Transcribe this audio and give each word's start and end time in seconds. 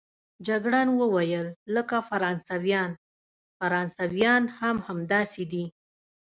جګړن 0.47 0.87
وویل: 1.01 1.45
لکه 1.75 1.95
فرانسویان، 2.09 2.91
فرانسویان 3.57 4.43
هم 4.57 4.75
همداسې 4.87 5.43
دي. 5.51 5.65